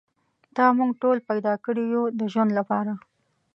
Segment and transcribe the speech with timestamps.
[0.55, 2.93] تا موږ ټول پیدا کړي یو د ژوند لپاره.